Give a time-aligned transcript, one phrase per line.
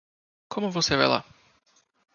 [0.51, 1.21] Como você vai lá?